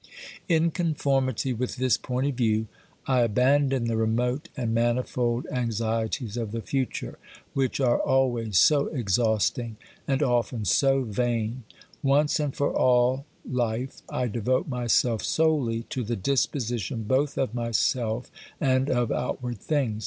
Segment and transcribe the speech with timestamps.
[0.49, 2.65] In conformity with this point of view,
[3.05, 7.19] I abandon the remote and manifold anxieties of the future,
[7.53, 9.77] which are always so exhausting,
[10.07, 11.65] and often so vain:
[12.01, 18.31] once, and for all life, I devote myself solely to the disposition both of myself
[18.59, 19.99] and of outward things.